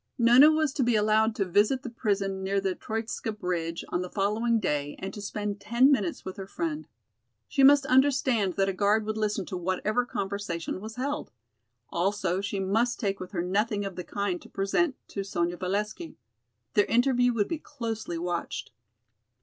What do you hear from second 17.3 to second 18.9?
would be closely watched.